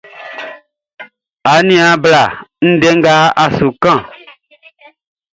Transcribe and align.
Aniaan 1.53 1.99
bla, 2.03 2.21
n 2.29 2.35
wun 2.65 2.73
ndɛ 2.75 2.89
nga 2.97 3.13
a 3.43 3.45
su 3.57 3.67
kanʼn. 3.83 4.01